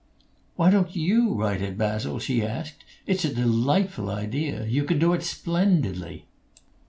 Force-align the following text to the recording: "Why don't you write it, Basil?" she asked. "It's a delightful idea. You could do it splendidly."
"Why 0.55 0.71
don't 0.71 0.95
you 0.95 1.35
write 1.35 1.61
it, 1.61 1.77
Basil?" 1.77 2.17
she 2.17 2.41
asked. 2.41 2.83
"It's 3.05 3.23
a 3.23 3.31
delightful 3.31 4.09
idea. 4.09 4.65
You 4.65 4.83
could 4.83 4.97
do 4.97 5.13
it 5.13 5.21
splendidly." 5.21 6.25